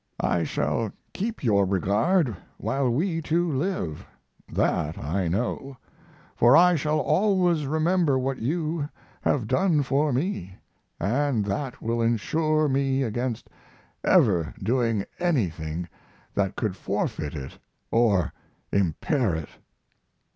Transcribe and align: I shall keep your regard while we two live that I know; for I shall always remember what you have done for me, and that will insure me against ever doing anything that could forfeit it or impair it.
I 0.19 0.43
shall 0.45 0.91
keep 1.13 1.43
your 1.43 1.63
regard 1.63 2.35
while 2.57 2.89
we 2.89 3.21
two 3.21 3.51
live 3.51 4.07
that 4.51 4.97
I 4.97 5.27
know; 5.27 5.77
for 6.35 6.57
I 6.57 6.73
shall 6.75 6.99
always 6.99 7.67
remember 7.67 8.17
what 8.17 8.39
you 8.39 8.89
have 9.21 9.45
done 9.45 9.83
for 9.83 10.11
me, 10.11 10.55
and 10.99 11.45
that 11.45 11.83
will 11.83 12.01
insure 12.01 12.67
me 12.67 13.03
against 13.03 13.47
ever 14.03 14.55
doing 14.63 15.05
anything 15.19 15.87
that 16.33 16.55
could 16.55 16.75
forfeit 16.75 17.35
it 17.35 17.59
or 17.91 18.33
impair 18.71 19.35
it. 19.35 19.49